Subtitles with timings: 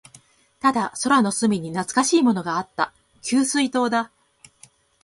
[0.59, 2.91] ただ、空の隅に懐かしいものがあった。
[3.21, 4.09] 給水塔だ。